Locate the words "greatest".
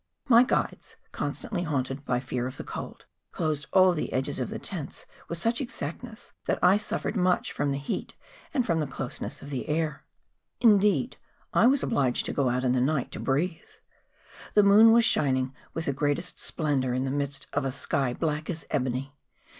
15.93-16.39